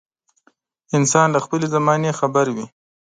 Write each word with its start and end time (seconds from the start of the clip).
انسان 0.97 1.27
له 1.35 1.39
خپلې 1.45 1.65
زمانې 1.75 2.11
خبر 2.19 2.45
وي. 2.55 2.65